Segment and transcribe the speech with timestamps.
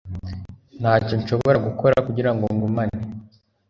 [0.79, 2.99] ntacyo nshobora gukora kugirango ngumane